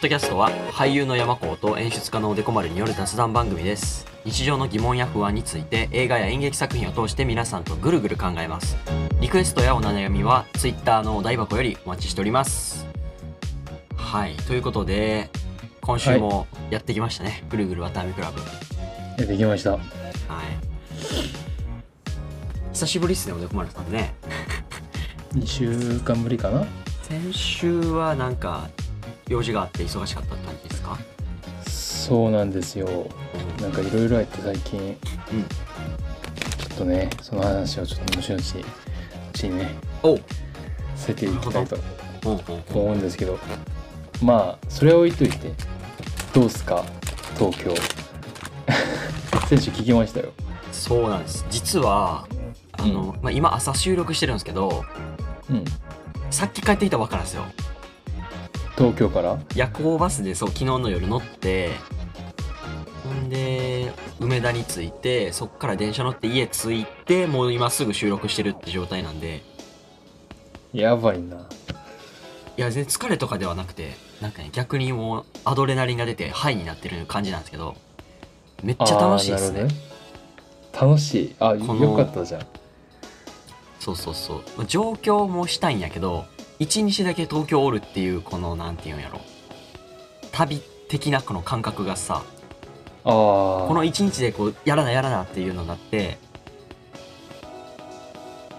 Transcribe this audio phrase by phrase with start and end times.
[0.00, 4.06] ポッドキャストは俳優の山子と演出家のおでこ丸による雑談番組です。
[4.24, 8.78] 日常の疑問や不安について映画や演劇作品を通して皆さんとぐるぐる考えます。
[9.20, 12.86] リクエストやお悩みは Twitter のお台箱よりお待ちしております。
[13.94, 15.28] はいということで
[15.82, 18.40] 今週もやってきましたね、ぐるぐるわたあめクラブ。
[18.40, 18.46] や
[19.24, 19.72] ってきました。
[19.72, 19.80] はい。
[22.72, 24.14] 久しぶりっすねおでこ丸さんね。
[25.34, 26.64] 2週間ぶりかな。
[27.02, 28.70] 先週はなんか
[29.30, 30.98] 用事があって忙しかった感じですか？
[31.66, 33.06] そうなんですよ。
[33.62, 34.96] なんかいろいろあって最近、うん。
[34.96, 38.42] ちょっとね、その話をちょっと面白いう
[39.32, 39.70] ちに、ね、
[40.02, 40.16] おう。
[40.96, 41.78] させていきたいと
[42.74, 43.38] 思うんですけど、
[44.22, 45.52] まあ、それを置いといて、
[46.34, 46.84] どうすか、
[47.38, 47.72] 東京。
[49.48, 50.32] 先週聞きましたよ。
[50.72, 51.46] そうなんです。
[51.50, 52.26] 実は
[52.72, 54.84] あの、まあ、今朝収録してるんですけど
[55.48, 55.64] うん。
[56.30, 57.44] さっき帰ってきたばっかなんですよ
[58.80, 59.38] 東京から？
[59.54, 61.68] 夜行バスでそう昨日の夜乗って
[63.04, 69.42] ほんで梅田に着いてそっから電車乗って家着いてもう今すぐ収録してるって状態なんで
[70.72, 71.36] やばいな。
[72.56, 73.92] いや全然疲れとかではなくて
[74.22, 77.76] なんかね逆にもうアドレナリンが出てハイになってる感じなんですけど
[78.62, 79.70] めっちゃ楽しいですねね。
[80.72, 81.36] 楽しい。
[81.38, 82.46] あ、よかったじゃん。
[83.78, 86.24] そうそうそうまあ上京もしたいんやけど
[86.60, 89.20] 一日だけ東京おるっていうこのなんていうんやろ
[90.30, 92.22] 旅的なこの感覚がさ。
[93.02, 96.18] この一日でこうやらなやらなっていうのになって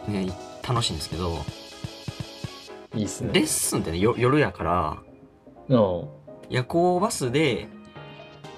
[0.08, 0.34] ね
[0.68, 1.38] 楽しいんですけど
[2.96, 3.30] いいっすね。
[3.34, 4.98] レッスンってねよ夜やから
[5.70, 6.08] うん。
[6.50, 7.68] 夜行バスで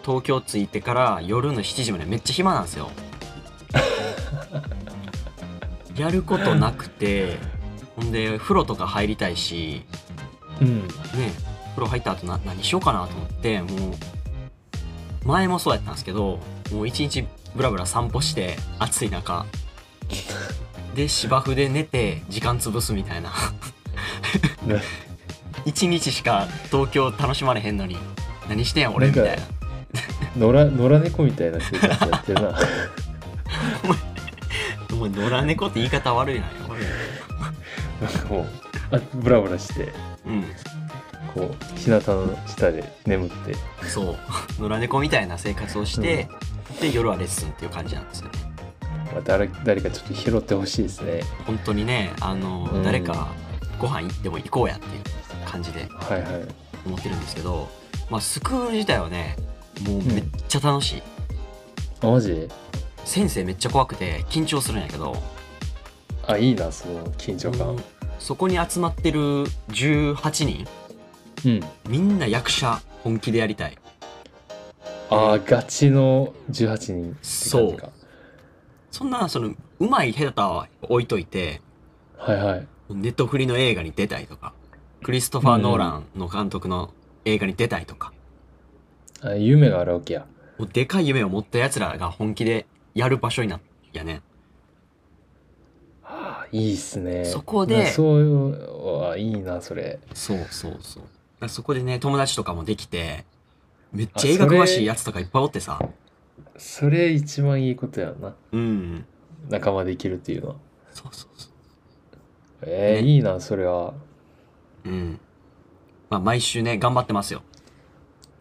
[0.06, 2.90] 東京着いてから夜の7時までめっちゃ暇なんですよ
[5.98, 7.38] やることなくて
[7.96, 9.84] ほんで風呂とか入りたいし
[10.62, 10.88] うん。
[10.88, 10.90] ね
[11.76, 16.40] 風呂入った後な何しようかなと思ってもう前もそうやったんですけど
[16.72, 19.46] もう一日ブラブラ散歩して暑い中
[20.96, 23.32] で芝生で寝て時間潰すみたいな。
[24.66, 24.82] ね。
[25.66, 27.98] 一日しか東京楽しまれへんのに
[28.50, 29.44] 何してんや俺みたいな。
[30.38, 32.60] 野良野良猫みたいな生活やってるな。
[34.96, 36.63] もう野良猫って言い方悪いなよ
[38.02, 38.46] なんかもう
[38.92, 39.94] あブラブラして
[40.26, 40.44] うん。
[41.34, 43.56] こう日向の下で眠って。
[43.88, 44.18] そう。
[44.60, 46.28] 野良猫みたいな生活をして、
[46.80, 48.34] で夜はレッスンっていう感じなんですよね。
[49.14, 51.22] まあ誰誰かちょっと拾ってほしいですね。
[51.46, 52.84] 本当にねあの、うん。
[52.84, 53.30] 誰か
[53.80, 55.02] ご飯行っても行こうやっていう
[55.46, 56.48] 感じではいはい。
[56.86, 57.70] 思ってるんですけど、
[58.10, 59.36] まあ、スクール自体はね
[59.88, 61.04] もうめっちゃ楽しい、
[62.02, 62.50] あマジ？
[63.06, 65.16] 先生めっちゃ怖くて緊張するんやけど
[66.26, 67.70] あいいなその緊張感。
[67.70, 67.84] うん。
[68.20, 69.20] そこに集まってる
[69.70, 70.68] 18人。
[71.46, 71.60] うん。
[71.90, 73.78] みんな役者本気でやりたい。
[75.10, 77.90] あーガチの18人って感じか。
[78.92, 81.62] そんなそのうまい下手は置いといて
[82.18, 82.68] はいはい。
[82.90, 84.54] ネットフリの映画に出たいとか
[85.04, 86.94] クリストファー・ノーランの監督の
[87.26, 88.14] 映画に出たいとか、
[89.22, 90.26] あ夢があるわけや。
[90.58, 93.60] もうでかい夢を持った奴らが本気でやる場所にな
[93.92, 94.22] やね
[96.54, 97.26] いいっすね。
[97.26, 97.84] そこで。
[97.84, 100.00] なそういうはいいなそれ。
[100.14, 101.02] そうそうそ
[101.42, 101.50] う。
[101.50, 103.26] そこでね友達とかもできて
[103.92, 105.82] めっちゃ映画詳しいやつとかいっぱいおってさ。
[106.58, 108.36] それ一番いいことやな。
[108.52, 109.06] うん。
[109.50, 110.56] 仲間できるっていうのは。
[110.94, 111.50] そうそうそ
[112.62, 113.08] えーね。
[113.10, 113.94] いいなそれは。
[114.86, 115.20] ううん。
[116.10, 117.42] まあ毎週ね頑張ってますよ。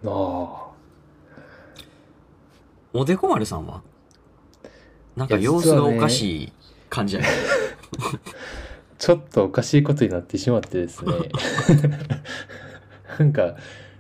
[0.02, 0.70] なあ。
[2.92, 3.80] おでこ丸さんは？
[5.16, 6.52] なんか様子がおかしい
[6.90, 7.28] 感じやね
[9.02, 11.12] ちょっとおかしいことになってしまってですね。
[13.18, 13.56] なんか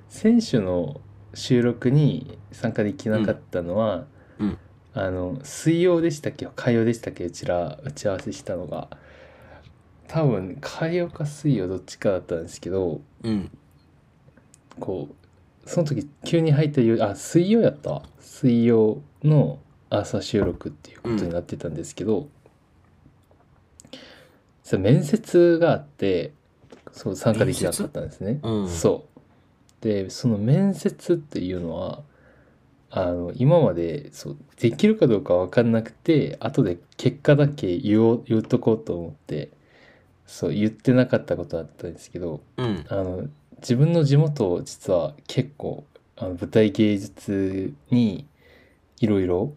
[0.08, 1.00] 選手の
[1.34, 4.06] 収録に参加できなかったのは、
[4.38, 4.46] うん。
[4.46, 4.58] うん。
[4.94, 6.46] あの水曜でしたっけ？
[6.54, 7.24] 火曜でしたっけ？
[7.24, 8.96] うちら打ち合わせしたのが。
[10.06, 13.50] 多分火曜か水曜どっちかだったんですけどうん。
[14.78, 17.90] こうその時急に入ったよあ水曜やった？
[17.90, 19.58] わ水曜の
[19.90, 22.28] 朝収録っていうことになってたんですけど、
[24.72, 26.32] そう面接があって
[26.92, 28.40] そう参加できなかったんですね。
[28.42, 28.68] うん。
[28.68, 29.20] そう。
[29.82, 32.00] でその面接っていうのは
[32.90, 39.50] あの今までそうできるかどうか分かんなくて後で結果だけ言おう言っとこうと思って
[40.26, 42.86] そう言ってなかったことだったんですけどうん。
[42.88, 43.28] あの
[43.58, 45.84] 自分の地元実は結構
[46.16, 48.26] あの舞台芸術に
[49.00, 49.52] いろいろ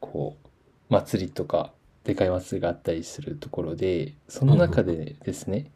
[0.00, 1.72] こう祭りとか
[2.04, 5.70] でかい祭りがあったりするところでその中でですね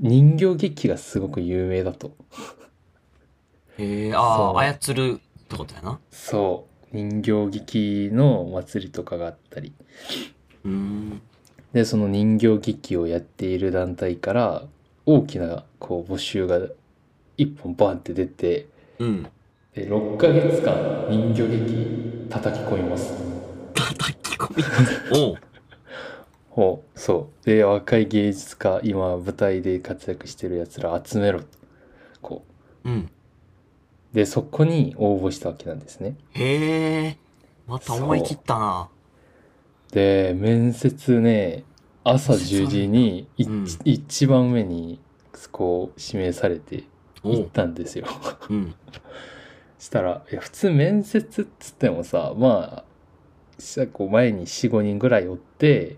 [0.00, 2.16] 人形劇がすごく有名だと。
[3.78, 6.00] へえ、ああ、操るってことやな。
[6.10, 9.72] そう人形劇の祭りとかがあったり
[10.64, 11.22] うーん。
[11.72, 14.62] でその人形劇をやっている団体から
[15.06, 16.60] 大きなこう募集が
[17.36, 18.66] 一本バンって出て
[18.98, 19.26] うん。
[19.74, 23.12] で6ヶ月間人形劇叩き込みます
[23.74, 25.02] 叩き込みます。
[25.12, 25.36] おう。
[26.50, 31.40] ほうそうで若い芸術家今舞台で活躍してるやつら集めろ
[32.22, 32.44] こ
[32.84, 33.10] うん。
[34.12, 37.16] うでそこに応募したわけなんですねへえ。
[37.66, 38.88] また思い切ったな。
[39.90, 41.64] で面接ね
[42.04, 45.00] 朝10時にいうん一番上に
[45.50, 46.84] こう指名されて
[47.24, 47.46] 行っ。
[47.48, 48.06] たんですよ
[48.48, 48.74] うん。
[49.80, 52.93] したらいや普通面接っつってもさまあし
[53.92, 55.96] こう前に45人ぐらいおって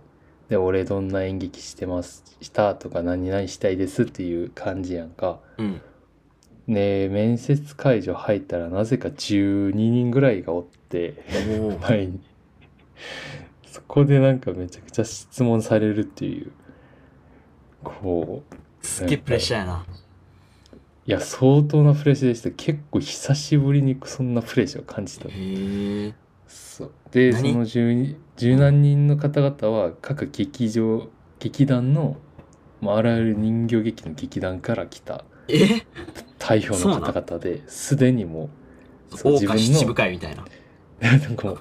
[0.48, 5.80] で俺どんな演劇してますしたとか何々したいですっていう感じやんかうん。
[6.66, 11.24] ね面接会場入ったらなぜか12人ぐらいがおって。
[11.82, 12.20] 前に
[13.66, 16.50] そこでなんかめちゃくちゃ質問されるっていう
[17.84, 19.86] こうすっげえプレッシャーやな。
[21.06, 26.14] いや相当なプレッシャーでした結構久しぶりにそんなプレッシャーを感じたへえ。
[26.46, 26.92] そう。
[27.10, 31.08] でそ何の十十何人の方々は各劇場
[31.38, 32.16] 劇団の、
[32.80, 35.86] まあ、あらゆる人形劇の劇団から来たえ？
[36.38, 38.50] 代表の方々ですでにも
[39.12, 40.44] うそう自分の七部会みたいな。
[41.00, 41.58] なんかもう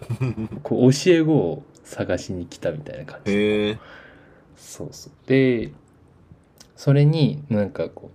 [0.63, 3.31] こう教え子を探しに来たみたいな感じ。
[3.31, 3.79] へえ。
[4.55, 5.13] そうそう。
[5.27, 5.71] で
[6.75, 8.11] それになんかこ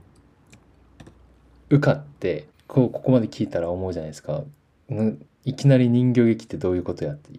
[1.70, 4.42] う受かってこうここまで聞いたら思うじゃないですか。
[4.90, 7.30] んいきなり人形劇ってどういうことやって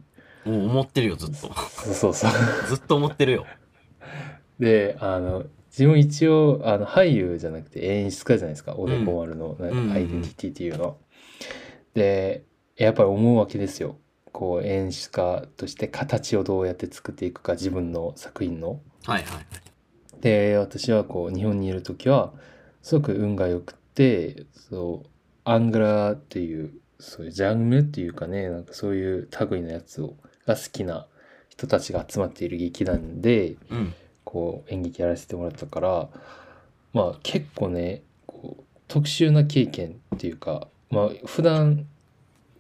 [0.45, 1.35] もう思ってるよ、ずっと。
[1.35, 2.31] そうそうそう
[2.67, 3.45] ずっと思ってるよ。
[4.59, 10.95] であの自分一応あの俳優じゃなくて演出家じゃないですかおでこ丸のなうんアイデンティティっていうのは。
[11.93, 12.43] で
[12.77, 13.97] やっぱり思うわけですよ。
[14.31, 18.81] こう演出家として形をどうやって作っていくか自分の作品の。
[19.05, 20.21] はいはい。
[20.21, 22.33] で私はこう日本にいる時は
[22.81, 25.09] すごく運が良くってそう
[25.43, 26.71] アングラっていう
[27.01, 30.15] そういうジャンルっていうかねなんかそういう類のやつを
[30.45, 31.07] が好きな
[31.49, 33.93] 人たちが集まっている劇団でうん。
[34.23, 36.07] こう演劇やらせてもらったから
[36.93, 41.85] まあ結構ねこう特殊な経験っていうかまあ普段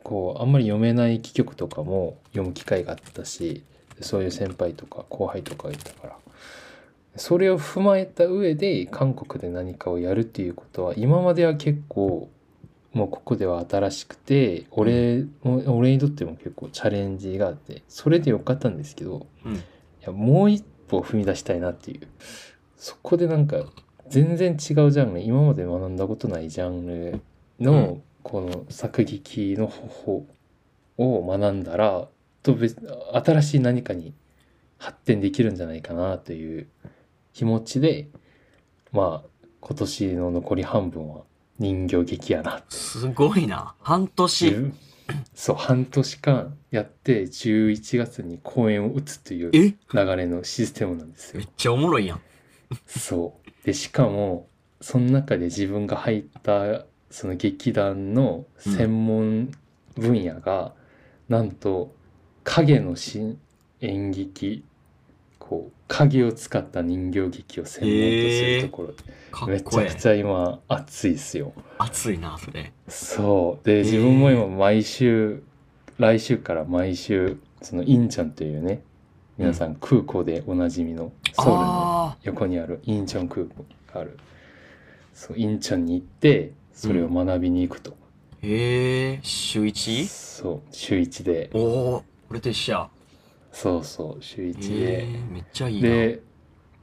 [0.03, 3.63] こうあんまり読めない戯曲とかも読む機会があったし
[4.01, 6.17] そういう先輩とか後輩とかがいたから
[7.15, 12.29] それを踏まえた上で韓国で何かをやるっていうことは今までは結構
[12.93, 19.55] もうここでは新しくて俺も俺にとっても結構チャレンジがあってそれでよかったんですけどうん。
[19.55, 19.59] い
[20.01, 22.07] やもう一歩踏み出したいなっていう
[22.75, 23.65] そこでなんか
[24.09, 27.21] 全然違うジャンル今まで学んだことないジャンル
[27.59, 30.25] のこの作劇の方法
[30.97, 32.07] を学んだら
[32.43, 32.77] と別
[33.23, 34.13] 新しい何かに
[34.77, 36.67] 発展できるんじゃないかなという
[37.33, 38.09] 気持ちで
[38.91, 39.29] まあ
[39.61, 41.21] 今年の残り半分は
[41.61, 43.75] 人形劇やなすごいな。
[43.81, 44.49] 半い年。
[44.49, 44.73] う
[45.35, 49.75] そう半年間やって11月に公演を打つというえ？
[49.93, 51.47] 流れのシステムなんですよめっ。
[51.55, 52.21] ちゃおもろいやん。
[52.87, 53.65] そう。
[53.65, 54.47] で、しかも、
[54.79, 59.51] その中で自分が入った、その劇団の専門
[59.95, 60.73] 分野が、
[61.29, 61.93] なんと、
[62.43, 63.39] 影の新
[63.81, 64.63] 演劇、
[65.37, 68.93] こう、影を使った人形劇を専門とするところで、
[69.49, 70.09] ええちゃくち。
[70.09, 71.53] ゃ今、熱いですよ。
[71.77, 72.71] 熱いな、それ。
[72.87, 73.65] そう。
[73.65, 75.43] で、自分も今、毎週、
[75.97, 78.81] 来週から毎週、その、インチョンというね、
[79.37, 81.57] 皆さん空港でおなじみのソウルの
[82.11, 84.19] あ横にあるインチョン空港がある
[85.13, 87.95] そうインチョンに行ってそれを学びに行くと、あ。
[88.43, 89.19] へえ。
[89.23, 90.05] 週一？
[90.05, 92.03] そう週1でおお。
[92.29, 92.89] 俺と一緒や。
[93.51, 95.25] そうそう週1へで、え。
[95.29, 95.89] めっちゃいいな。
[95.89, 96.21] で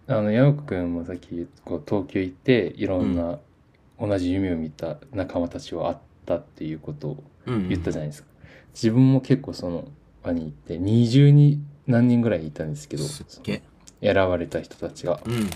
[0.07, 3.39] あの山子くんもさっきこう東京行っていろんな
[4.01, 7.69] 同じ夢を見た仲間たちは会ったっていうことをうん。
[7.69, 8.29] 言ったじゃないですか、
[8.75, 9.89] 自分も結構その
[10.23, 15.49] 場に行って20に何人ぐらいいたんですけど選ばれた人たちがうん。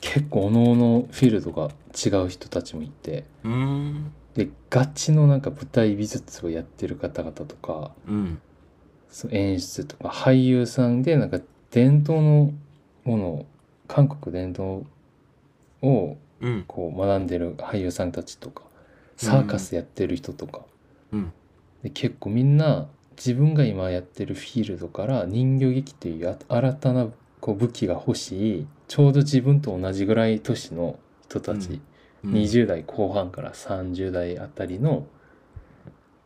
[0.00, 4.12] 結構おのおのフィールドが違う人たちもいてうーん。
[4.34, 8.40] でガチのなんか舞台美術をやってる方々とかうん。
[9.10, 11.40] その演出とか俳優さんでなんか
[11.70, 12.52] 伝統の
[13.04, 13.46] ものを
[13.88, 14.86] 韓国伝統
[15.82, 16.64] をうん。
[16.66, 18.62] こう学んでる俳優さんたちとか
[19.16, 20.62] サーカスやってる人とか、
[21.12, 21.32] うん。
[21.82, 27.08] で結構みんな自分が今やってるフィールドから人形劇というあ新たな
[27.40, 30.98] こう武器が欲しいちょうど自分と同じぐらい年の
[31.28, 31.80] 人たち
[32.24, 35.06] うん20代後半から30代あたりの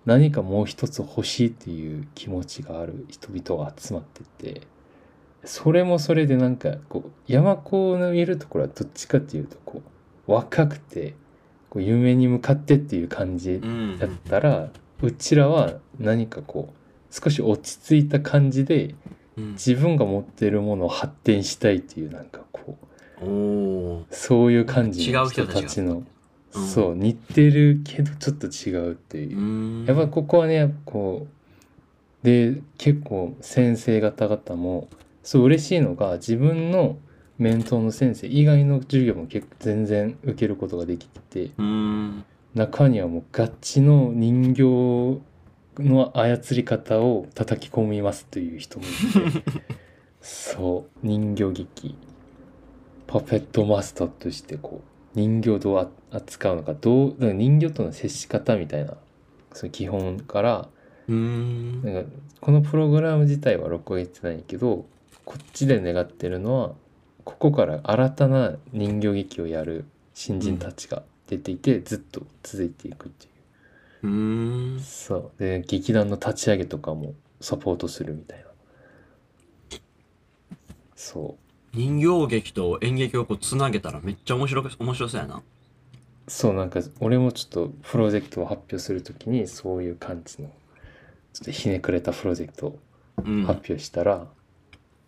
[0.06, 4.66] 何かもう一つ欲しいっていう気持ちがある人々が集まってて
[5.44, 9.82] それもそれでなんかこう山子のいるところはどっちかっていうとこ
[10.26, 11.14] う若くて
[11.70, 14.70] こう夢に向かってっていう感じうんだったら
[15.02, 18.94] うちらは何かこう少し落ち着いた感じで
[19.36, 19.52] うん。
[19.52, 26.04] 自分が持ってるものを発展したいっていうなんかこうそういう感じの人たちの、
[26.54, 29.38] うんそう似てるけどちょっと違うっていう。
[29.38, 29.84] う、ん。
[29.86, 31.26] やっぱここはねこ
[32.22, 34.88] うで結構先生方々も
[35.22, 36.96] そう嬉しいのが自分の
[37.38, 42.24] メントーの先生以外の授業も結構全然受けることができててうん。
[42.54, 48.88] 中にはもうガチの人形の操り方を叩き込みますという人もい
[49.32, 49.44] て
[50.22, 51.96] そう人形劇。
[53.06, 58.94] パペットマスターとしてこう人形をどうあ扱うのかどう人形との接し方みたいな
[59.52, 60.68] その基本から
[61.08, 61.82] うん。
[61.82, 64.86] なんかこのプログラム自体は録画してないけど
[65.24, 66.72] こっちで願ってるのは
[67.24, 73.28] ここから新たな人形劇をやる新人たちが出ていて、ずっと続いていくってい
[74.02, 74.06] う。
[74.06, 74.80] うん。
[74.80, 75.42] そう。
[75.42, 79.78] で劇団の立ち上げとかもサポートするみたいな。
[80.94, 81.36] そ
[81.72, 81.76] う。
[81.76, 85.42] 人形劇と演劇をこうつなげたらめっちゃ面白く面白そうやな
[86.26, 90.48] そうなんか俺もちょっとプロジェクトを発表するときにそういう感じの
[91.32, 92.78] ちょっとひねくれたプロジェクトを
[93.24, 93.44] うん。
[93.44, 94.26] 発表したら、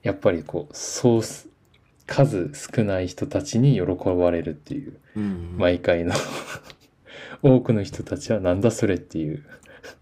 [0.03, 1.49] やっぱりこうそうす
[2.07, 5.55] 数少ない人たちに喜ばれるっていううん。
[5.59, 6.15] 毎回の
[7.43, 9.45] 多くの人たちはなんだそれっていう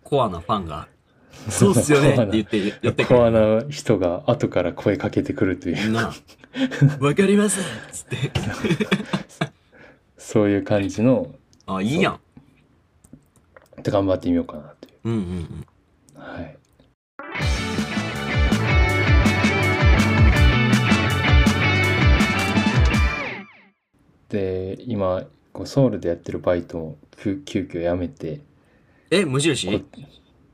[0.02, 0.88] コアなファンが
[1.48, 5.92] そうっすよね って言って言ってくコアるな人が後から声かけてくるという。
[5.92, 6.12] な
[7.00, 7.60] わかります。
[7.60, 8.16] っつって
[10.34, 11.32] そういう感じの
[11.64, 12.20] あいいやん。
[13.84, 14.94] で頑張ってみようかなという。
[15.04, 15.20] うんうん
[16.16, 16.20] うん。
[16.20, 16.56] はい。
[24.28, 25.22] で今
[25.52, 28.40] こうソウルでやってるバイトも急急遽やめて。
[29.12, 29.68] え無印？
[29.70, 29.84] こ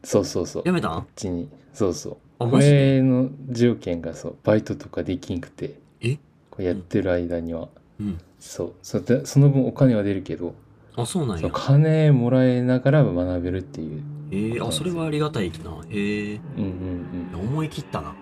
[0.04, 0.62] そうそうそう。
[0.66, 1.00] やめたん？
[1.00, 1.48] こっちに。
[1.72, 2.16] そうそう。
[2.38, 2.96] あこマジで？
[2.96, 5.78] れの条件がそうバイトとかできんくて。
[6.02, 6.18] え？
[6.50, 8.72] こうやってる間には、うんそう。
[8.82, 10.54] そでその分お金は出るけど
[10.96, 11.48] あそうなんや。
[11.52, 14.02] 金もらえながら学べるっていう。
[14.32, 15.56] えー、あそれはありがたいな。
[15.88, 17.40] へえうんうんうん。
[17.40, 18.14] 思い切ったな。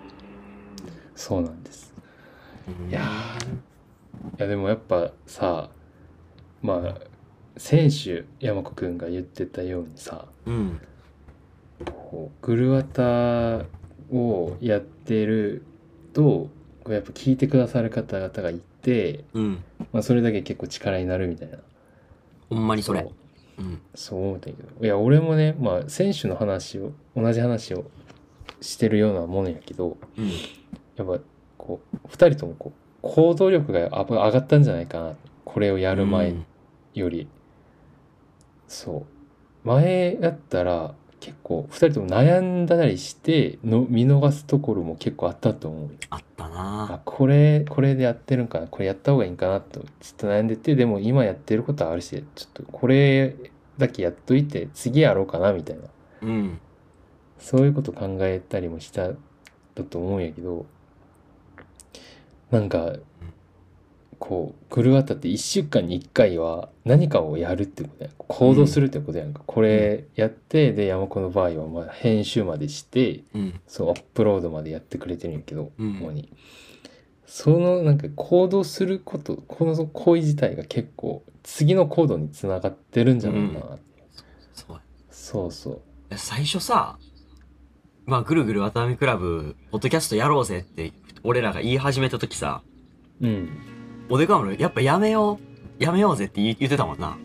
[1.15, 1.93] そうなんです。
[2.67, 2.89] うん。
[2.89, 5.69] いやいやでもやっぱさ
[6.61, 7.01] まあ
[7.57, 10.81] 選手山子くんが言ってたようにさうん。
[11.85, 13.65] こうグルワタ
[14.11, 15.63] をやってる
[16.13, 16.49] とこ
[16.87, 19.63] うやっぱ聞いてくださる方々がいて、うん。
[19.91, 21.57] まあ、それだけ結構力になるみたいな。
[22.49, 23.01] ほんまにそれ。
[23.01, 23.61] う。
[23.61, 23.81] うん。
[23.95, 24.85] そう思ったけど。
[24.85, 27.85] いや俺もねまあ選手の話を同じ話を
[28.61, 30.29] してるようなものやけどうん。
[30.95, 31.23] やっぱ
[31.57, 35.15] こう2人ともこう行動力があ上がったんじゃないかな。
[35.45, 36.45] これをやる前うん
[36.93, 37.27] より、
[38.67, 39.05] そ
[39.63, 39.67] う。
[39.67, 45.89] 前やったら結構2人とも悩んだりしての見逃すところも結構あったと思う。
[46.09, 47.01] あったあな。
[47.05, 48.67] これこれでやってるんかな。
[48.67, 49.87] これやった方がいいんかなとちょっ
[50.17, 53.35] と悩んでてでも今やってることはあるしちょっとこれ
[53.77, 55.83] だけやっといて次やろうかなみたいな。
[56.21, 56.59] うん。
[57.39, 59.15] そういうこと考えたりもしただ
[59.89, 60.65] と思うんやけど
[62.51, 62.93] なんか
[64.19, 68.13] こうグルワタって1週間に1回は何かをやるってことやん。
[68.17, 73.59] 行動するってことやんか、これやってで山子の場合はまあ編集までしてうん。
[73.65, 75.97] そうアップロードまでやってくれてるんやけど、うん。
[76.01, 76.31] 主に。
[77.25, 83.77] そのなんか行動することこの行為自体が結構次の行動につながってるんじゃないかな、
[84.51, 85.51] そうそう。
[85.51, 85.81] そう
[86.17, 86.97] 最初さ
[88.07, 90.91] まあぐるぐる渡辺クラブポッドキャストやろうぜって
[91.23, 92.63] 俺らが言い始めた時さ
[93.21, 93.78] うん
[94.09, 95.39] おでかむやっぱやめよ
[95.79, 97.17] うやめようぜって言言ってたもんな。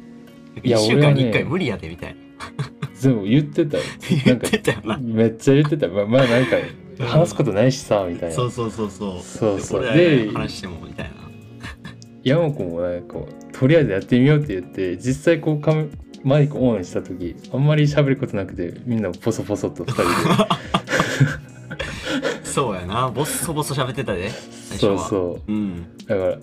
[0.62, 2.20] いや一週間に俺はね一回無理やでみたいな。
[2.94, 3.82] 全部言ってたよ。
[4.24, 4.98] 言ってたよな。
[4.98, 6.56] めっちゃ言ってたまあまあなんか
[7.06, 8.34] 話すことないしさみたいな。
[8.34, 9.20] そうそうそうそう。
[9.20, 9.82] そうそう。
[9.82, 11.12] でで俺ら話してもみたいな。
[12.22, 13.16] 山子もなんか
[13.52, 15.86] とりあえずやってみようって言って実際こうカメ
[16.22, 20.02] マイクオンした時あんまり喋ることなくてみんなポソポソと2人
[22.54, 23.10] そうやな。
[23.10, 25.52] ボッソボソ喋ってたでで最初そうはそう。
[25.52, 25.86] うん。
[26.06, 26.38] だから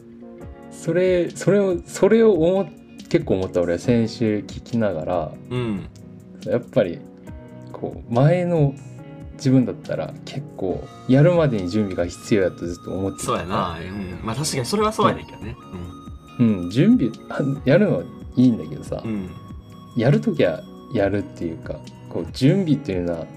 [0.81, 2.67] それそれをそれを思っ
[3.07, 5.87] 結構思った俺は先週聞きながらうん。
[6.43, 6.99] やっぱり
[7.71, 8.73] こう前の
[9.33, 13.25] 自分だったら結構やるまでに準備が必要やとずっと思ってた。
[13.25, 15.55] そうやな、うん、まあ確かにそれはそうやねんけどね。
[16.39, 16.69] うん。
[16.71, 18.03] 準備あやるのは
[18.35, 19.29] いいんだけどさ、うん。
[19.95, 20.63] やるときは
[20.95, 21.75] やるっていうか
[22.09, 23.27] こう準備っていうのは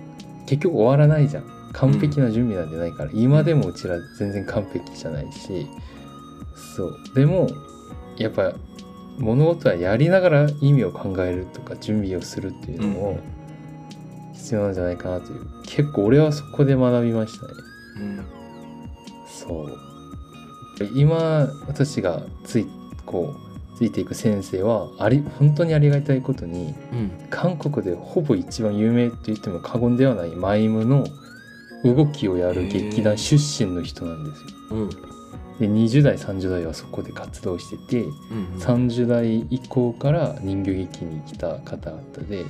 [0.47, 1.45] 結局終わらないじゃん。
[1.75, 5.67] 完璧な準備なんてないから、今でもうちら全然完璧じゃないし
[6.77, 6.99] そう。
[7.15, 7.49] でも
[8.17, 8.55] やっぱ
[9.19, 13.21] 物事はやりながら意味を考えるとか準備をするっていうのも
[14.33, 15.47] 必要なんじゃないかなという。
[15.67, 17.53] 結構俺はそこで学びましたね。
[17.97, 18.25] うん。
[19.27, 19.79] そう。
[20.95, 22.67] 今私がつい
[23.07, 27.11] こうついていく先生はあり本当にありがたいことにうん。
[27.31, 31.05] 韓国でほぼ一番有名って言っても過言ではないマイムの
[31.85, 34.47] 動きをやる劇団出身の人なんですよ。
[34.71, 34.91] うん
[35.59, 38.13] で20代30代はそこで活動しててうん
[38.59, 42.45] 30代以降から人形劇に来た方々で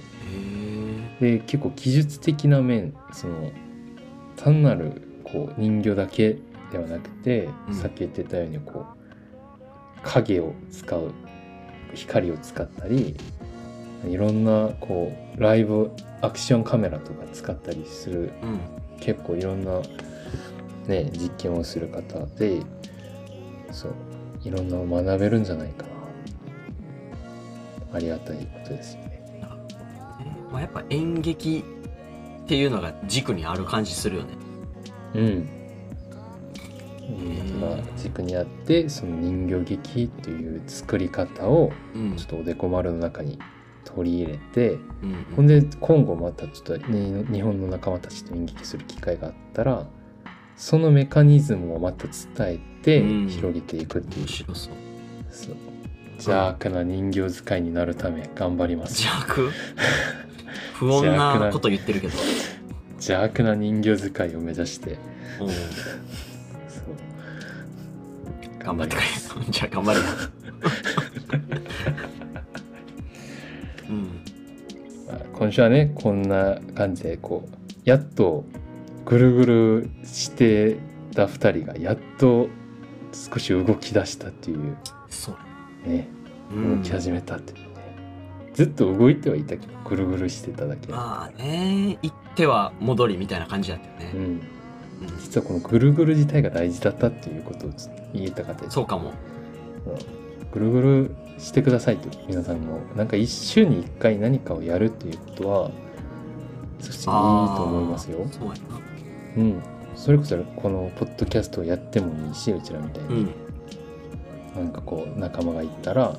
[1.21, 3.53] へで結構技術的な面その
[4.37, 6.39] 単なるこう人形だけ
[6.75, 7.75] ではなくて、うん。
[7.75, 8.99] さっき言ってたようにこう
[10.03, 11.13] 影を使う
[11.95, 13.17] 光を使ったり
[14.07, 18.61] いろんなこうライブアクションカメラとか使ったりするえうん。
[19.01, 19.81] 結構いろんな、
[20.87, 22.61] ね、実験をする方で
[23.75, 23.93] そう。
[24.43, 25.89] いろんなのを学べるんじゃないかな。
[27.95, 29.23] ありがたいことですよね。
[30.51, 31.65] まあ、やっぱ演劇
[32.45, 34.29] っていうのが軸にある感じするよね。
[35.15, 35.49] うん。
[37.97, 42.17] 軸にあってその人形劇っていう作り方をうん。
[42.17, 43.39] ちょっとおでこ丸の中に
[43.85, 49.87] 取り入れてうんほんで今後またちょっとに日本の仲間たちと演劇する機会があったら
[50.57, 53.29] そのメカニズムをまた伝えてうん。
[53.29, 54.21] 広げていくっていう。
[54.23, 54.75] 面白そう。
[56.15, 59.05] 邪悪な人形使いになるため頑張ります。
[59.05, 59.51] 邪悪？
[60.75, 62.15] 不穏なこと言ってるけど。
[62.95, 64.99] 邪悪な人形使いを目指して。
[68.59, 69.07] 頑張ってくれ。
[69.51, 70.07] じゃあ頑張るよ。
[73.91, 74.03] うん。
[75.07, 78.45] まあ今週はねこんな感じでこうやっと
[79.05, 80.79] ぐるぐるして
[81.15, 82.49] た2人がやっと
[83.13, 84.77] 少し動き出したっていう。
[85.09, 85.33] そ
[85.85, 85.89] う。
[85.89, 86.09] ね。
[86.51, 86.77] うん。
[86.79, 87.67] 動き始めたっていうね、
[88.55, 91.99] ずっと動いてはいたけどぐるぐるしてただけ、まあね。
[92.03, 94.41] 行っては戻りみたいな感じだったよね、うん、うん。
[95.21, 97.71] 実はこのぐるぐる自体が大事だったっていうことを
[98.13, 99.13] 言いたかったですそうかも。
[100.53, 105.71] ぐるぐるしてくださいと皆さんもなんか一週に一回何かをやるっていうことは
[106.79, 108.27] そしていいと思いますよ。
[108.31, 108.94] そうやな
[109.37, 109.63] うん。
[109.95, 113.09] それこそこのポッドキャストをやってもいいしうちらみたいに、
[114.57, 114.65] うん。
[114.65, 116.17] なんかこう仲間がいたら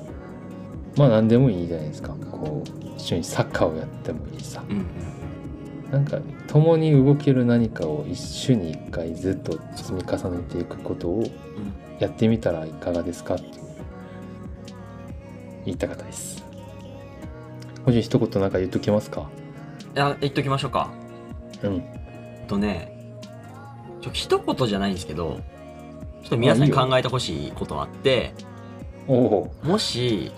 [0.96, 2.14] まあ何でもいいじゃないですか。
[2.30, 4.62] こう一緒にサッカーをやってもいいさ。
[4.68, 4.86] うんうん。
[5.90, 11.26] なんか共に動ける何かを一週に一回ずっと積み重ねていくことをうん。
[11.98, 13.44] やってみたらいかがですかって
[15.64, 16.44] 言いたかったです。
[17.86, 19.30] もし一言なんか言っときますか？
[19.94, 20.90] いや言っときましょうか。
[21.62, 21.82] うん。
[22.48, 22.95] とね
[24.06, 25.40] ちょ一言じゃないんですけど
[26.22, 28.34] ちょっと皆さんに考えてほしいことがあって
[29.08, 30.32] もし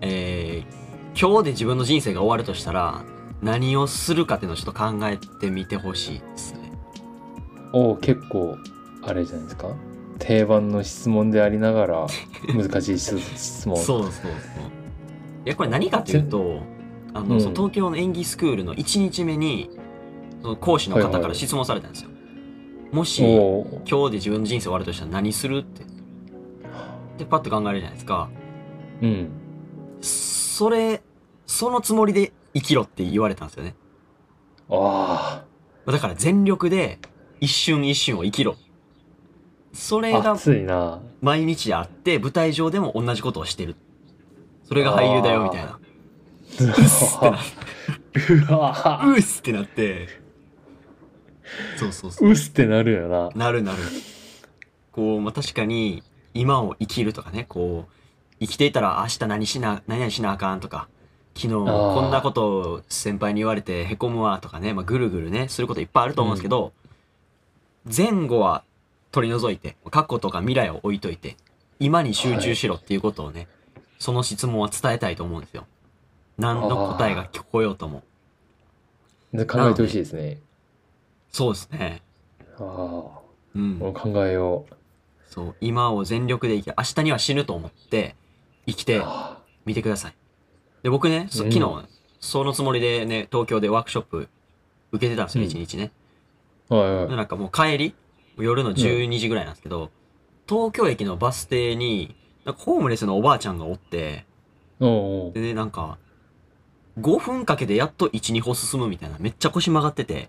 [0.00, 0.84] えー
[1.16, 3.04] 今日で自分の人生が終わるとしたら
[3.40, 6.72] 何をするかっていうのをちょっと考えてみてほしいですね。
[7.72, 8.56] おお結構
[9.02, 9.68] あれじゃないですか？
[10.18, 12.06] 定番の質問でありながら
[12.52, 13.76] 難しい質 質問。
[13.76, 14.30] そうそうそう。
[15.46, 16.62] いやこれ何かというと
[17.12, 17.40] あの、うん。
[17.40, 19.70] 東京の演技スクールの1日目に
[20.42, 22.10] その講師の方から質問されたんですよ、
[22.92, 25.82] もし今日で自分の人生終わるとしたら何するって。
[27.18, 28.28] でパッと考えるじゃないですか。
[29.02, 29.28] うん。
[30.00, 31.02] それ
[31.46, 33.74] そのつもりで生きろって言われたんですよね。
[34.70, 35.44] あ
[35.86, 36.98] だから全力で
[37.40, 38.56] 一瞬一瞬を生きろ。
[39.72, 43.76] それあが毎日あって舞台上でも同じことをしてる。
[44.64, 45.78] それが俳優だよみたいな。
[46.60, 46.64] う
[48.48, 50.23] うわうっすってなって
[51.76, 52.28] そうそうそう。
[52.28, 53.30] うっすってなるよな。
[53.34, 53.78] なるなる。
[54.92, 56.02] こうまあ確かに
[56.34, 57.92] 今を生きるとかねこう
[58.40, 60.88] 生きていたら明日何しな何々しなあかんとか
[61.34, 61.64] 昨日ー。
[61.64, 66.72] こんなことを先輩に言われてへこむわとかね、まあ、ぐるぐるねすることいっぱいあると思うんですけど、
[67.84, 68.64] 前後は
[69.10, 71.36] 取り除いて過去とか未来を置いといて
[71.80, 73.48] 今に集中しろっていうことをね、
[73.98, 75.66] その質問は伝えたいと思うんですよ。
[76.38, 78.02] 何の答えが聞こえようとも。
[79.32, 80.38] で考えてほしいですね
[81.34, 82.00] そうですね。
[82.58, 83.20] ああ
[83.56, 83.78] うん。
[83.78, 84.74] もう考えよう
[85.28, 85.56] そう。
[85.60, 88.14] 今を全力で生き明日には死ぬと思って
[88.68, 90.14] 生きてあみてください。
[90.84, 91.52] で僕ね、そうん。
[91.52, 91.88] 昨日
[92.20, 94.28] そのつもりでね東京でワークショップ
[94.92, 95.50] 受けてたんですようん。
[95.50, 95.90] 一、日ね。
[96.70, 97.08] あはいはい。
[97.08, 97.96] でなんかもう帰り
[98.38, 99.90] 夜の12時ぐらいなんですけど、
[100.48, 104.24] 東京駅のバス停になんかホームレスのおばあちゃんがおって
[104.78, 105.32] おうおう。
[105.32, 105.98] でね、なんか、
[107.00, 109.16] 5分かけてやっと1、2歩進むみたいな。
[109.18, 110.28] めっちゃ腰曲がってて、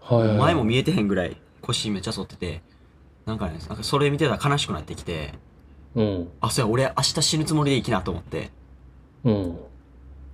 [0.00, 0.28] はいはい。
[0.28, 2.62] はい前も見えてへんぐらい腰めっちゃ反ってて、
[3.26, 5.34] なんかね、なんかそれ見てたら悲しくなってきて、
[5.94, 6.28] うん。
[6.40, 8.50] あ、そうや、俺明日死ぬつもりでいいきなと思って、
[9.24, 9.58] うん。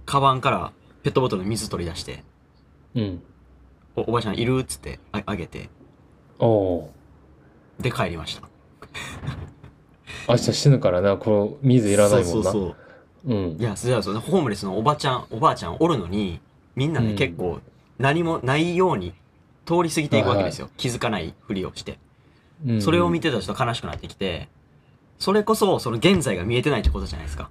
[0.04, 2.22] カバンからペットボトルの水取り出して、
[2.94, 3.22] うん。
[3.96, 5.68] おおばあちゃんいるっつってああげて、
[6.38, 8.48] おうで帰りました。
[10.28, 12.24] 明日死ぬからなこの水いらないもんな。
[12.24, 12.76] そうそうそ
[13.26, 13.34] う。
[13.34, 13.34] う。
[13.56, 13.60] ん。
[13.60, 16.40] いや、それはそうホームレスのおばちゃん、おばあちゃんおるのに、
[16.74, 17.16] みんなね、うん。
[17.16, 17.60] 結構
[17.98, 19.14] 何もないように
[19.66, 20.70] 通り過ぎていくわけですよ。
[20.76, 21.92] 気づかないふりをして。
[21.92, 24.48] うんそれを見てたらちょっと悲しくなってきて、
[25.18, 27.50] それこそ、その現在が見えてないってことじゃないですか。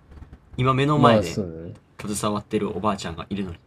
[0.58, 3.58] 今目の前まあで携わってるおばあちゃんがいるのに。
[3.58, 3.60] っ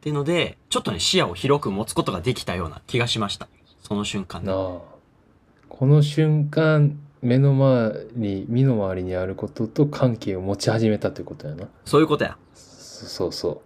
[0.00, 3.48] ていうので、ちょっとね、視野を広く持つことができたような気がしました。
[3.80, 4.50] その瞬間で。
[4.50, 12.36] この瞬間目の前に身の回りにあることと関係を持ち始めたということやなそういうことや。
[12.54, 13.62] そそうそ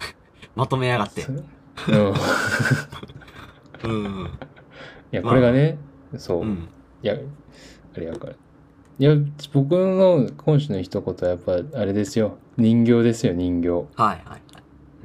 [0.56, 1.26] まとめやがって
[1.88, 1.92] う。
[3.88, 4.04] うん。
[4.04, 4.26] うん。
[4.26, 5.78] いやこれがね、
[6.16, 6.68] そう、いうん。
[7.02, 7.16] や
[7.96, 8.32] あれやから。
[8.32, 9.16] いや
[9.52, 12.38] 僕の今週の一言はやっぱあれですよ。
[12.56, 13.68] 人形ですよ人形。
[13.70, 14.40] はいはいはい。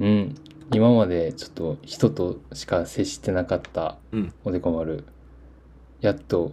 [0.00, 0.34] うん。
[0.72, 4.32] 今までちょっと人としか接してなかったうん。
[4.44, 5.04] おでこ丸、
[6.00, 6.52] やっと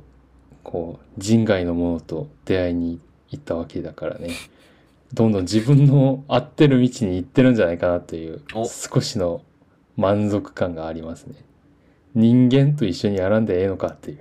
[0.63, 2.99] こう人外のものと出会いに
[3.29, 4.29] 行ったわけだからね。
[5.13, 8.65] どんどん自分の合ってる道に行ってるんじゃないかなというお。
[8.65, 9.41] 少しの
[9.97, 11.35] 満足感がありますね。
[12.13, 14.19] 人間と一緒にやらんでええのかっていう。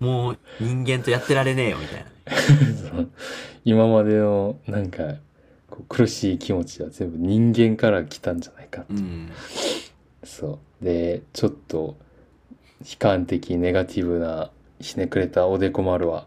[0.00, 2.04] もう人間とやってられねえよみたい
[2.98, 3.06] な。
[3.64, 5.16] 今までのなんか
[5.68, 8.94] こう苦しい気持ちは全部人間から来たんじゃないかって。
[8.94, 9.30] うん。
[10.24, 10.84] そう。
[10.84, 11.96] でちょっと
[12.80, 16.26] 悲観的ネガティブなひねくれたおでこ丸は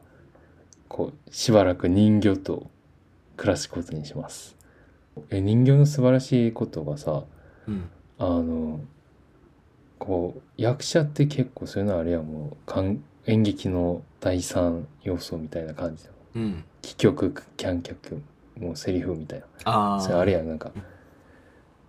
[0.88, 2.68] こうしばらく人魚と
[3.36, 4.56] 暮らすことにします。
[5.32, 7.24] え人形の素晴らしいことがさ
[7.68, 7.90] うん。
[8.20, 8.80] あの
[10.00, 16.64] こう役者って結構そういうのあれやもうかん演劇の第三要素みたいな感じでうん。
[16.84, 18.22] 戯曲キャン脚
[18.60, 19.46] もうセリフみたいな。
[19.64, 20.02] ああ。
[20.02, 20.72] それあれやなんか。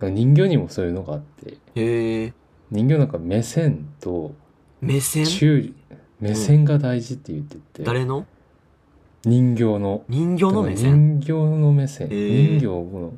[0.00, 1.58] 人形にもそういうのがあって。
[1.74, 2.32] へえ。
[2.70, 4.34] 人形なんか目線と
[4.80, 5.24] 目線？
[5.24, 5.72] 注
[6.20, 8.26] 目線が大事って言ってて、誰の？
[9.24, 10.04] 人形の。
[10.08, 11.20] 人形の目線。
[11.20, 12.58] 人形の目線、へー。
[12.58, 13.12] 人形の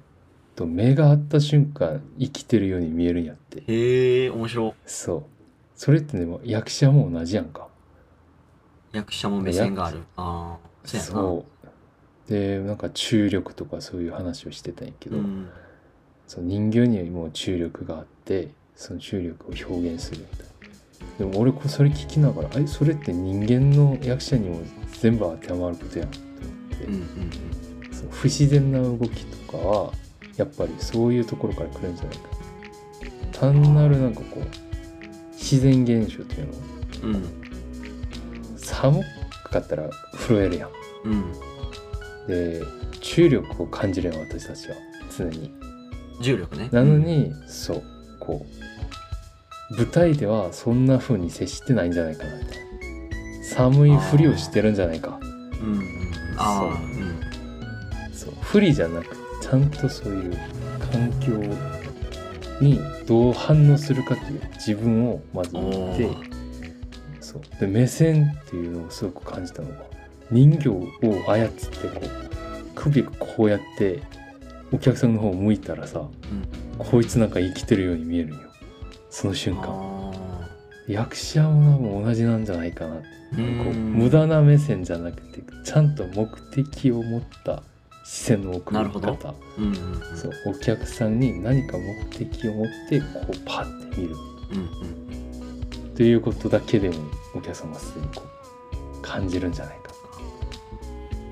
[0.57, 5.25] と目が合った瞬間生きてるように見えるんやってへえ、面白そう
[5.77, 7.69] それってでも役者も同じやんか
[8.93, 8.97] い。
[8.97, 9.99] 役者も目線がある。
[10.17, 10.89] ああ。
[10.89, 11.13] そうやな。
[11.13, 11.47] そ
[12.29, 15.49] うでなんか注力とかそういう話をしてたんやけど、うん。
[16.27, 20.47] その人形にも注力があってその注力を表現するみたいな
[21.19, 24.61] でも俺それ聞きながらえそれって人間の役者にも
[25.01, 27.03] 全部当てはまることやんと思って、うんうん
[27.93, 29.93] そう不自然な動きとかは
[30.37, 32.23] やっぱりそういうところから来るんじゃないか
[33.33, 34.47] 単なるなんかこう
[35.33, 36.53] 自然現象っていうの
[37.03, 37.15] うん。
[37.15, 38.59] うん。
[38.59, 39.01] 寒
[39.51, 39.91] かったら
[40.27, 40.71] 震えるやん
[41.05, 41.33] うん。
[42.27, 42.63] で
[43.01, 44.77] 注力を感じるやん私たちは
[45.17, 45.53] 常に
[46.21, 46.69] 重力ね。
[46.73, 47.83] なのに、そう
[48.21, 48.45] こ
[49.71, 52.65] う舞台ではそんな風に接してないんじゃないかなみたいな
[53.45, 55.81] 寒いふりをしてるんじゃないかうん。
[56.37, 56.59] あ。
[56.59, 58.15] そううん。
[58.15, 60.37] そう不利じゃなくちゃんとそういう
[60.93, 61.33] 環境
[62.61, 66.11] にどう反応するかっていう自分をまず見て
[67.21, 67.43] そう。
[67.61, 69.85] で目線っていうのをすごく感じたのが
[70.31, 70.89] 人形を
[71.27, 72.11] 操ってこう
[72.75, 74.03] 首がこうやって
[74.73, 76.09] お客さんの方を向いたらさ、
[76.79, 78.39] こいつなんか生きてるように見えるんよ。
[79.11, 79.67] その瞬間。
[79.69, 79.97] あ
[80.89, 83.03] 役者も同じなんじゃないかなこ
[83.37, 83.95] うん。
[83.95, 87.63] 無駄な目線じゃなくてちゃんと目的を持った
[88.09, 90.17] 視線の送り方うんうんうん。
[90.17, 94.15] そうお客さんに何か目的を持ってこうパッて見る
[94.53, 95.95] うんうん。
[95.97, 96.97] ということだけでも
[97.35, 98.23] お客様はすでにこ
[98.99, 99.91] う感じるんじゃないか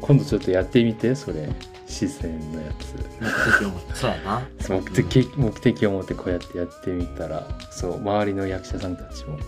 [0.01, 1.49] 今度ちょっとやってみてそれ
[1.87, 3.95] 視線のやつ目的を持って。
[3.95, 4.43] そうやな。
[4.61, 9.39] そう目的目的を持ってこうやってやってみたらそう周りの役者さんたちも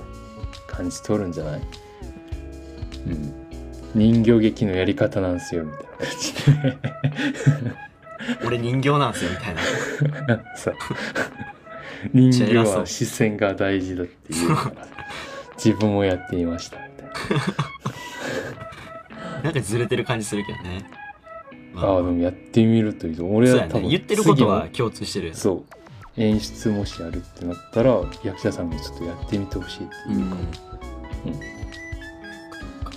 [0.68, 1.62] 感じ取るんじゃない？
[3.06, 3.45] うん
[3.94, 6.34] 人形劇のやり方なんすよみたいな感じ
[7.72, 7.86] で。
[8.46, 9.60] 俺人形なんすよ、みたいな。
[12.12, 14.86] 人形は視線が大事だって言うから
[15.56, 17.06] 自分もやってみましたみたい
[19.38, 19.42] な。
[19.42, 20.84] なんかずれてる感じするけどね。
[21.72, 21.92] まあ。
[21.94, 23.52] あでもやってみるという俺。
[23.52, 25.76] は多分言ってることは次共通してるそう。
[26.18, 31.55] 演出もしやるってなったら役者さんにちょっとやってみてほしいってういうか、ん。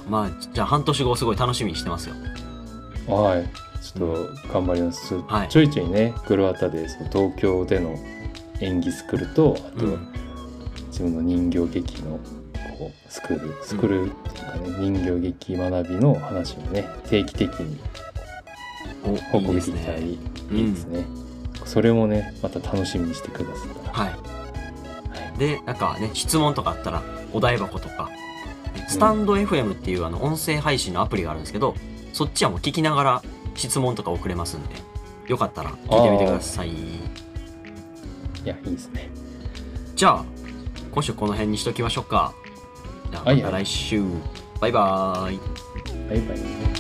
[0.10, 2.15] まあ、じゃあ半年後すごい楽しみにしてますよ。
[3.08, 3.50] はい。
[3.82, 5.50] ちょっと頑張ります、はい。
[5.50, 7.95] ちょいちょいね黒旗でそう東京での
[8.60, 10.08] 演技スクールとあと、うん。
[10.88, 12.19] 自分の人形劇の
[12.78, 17.80] こうスクールスクールっていうかね、人形劇学びの話をね定期的に
[19.06, 20.19] お報告いいですねできたらいい
[20.52, 21.06] うんいいですね。
[21.65, 23.91] それもねまた楽しみにしてくださった。
[23.91, 24.10] らはい。
[24.10, 24.15] は
[25.36, 25.38] い。
[25.38, 28.10] でなんかね質問とかあったらお題箱とか
[28.89, 31.75] スタンド FM っていうあの音声配信のアプリがあるんですけど
[32.12, 33.23] そっちはもう聞きながら
[33.56, 34.75] 質問とか送れますんで
[35.28, 36.69] よかったら聞いてみてください。
[36.69, 36.73] い
[38.45, 39.12] やいいですね。
[39.95, 40.25] じゃあ
[40.91, 42.34] 今週この辺にしときましょうか。
[43.12, 43.63] じゃあまたはいはい。
[43.63, 44.04] 来週、
[44.60, 45.39] バイバーイ。
[46.10, 46.79] バイバイ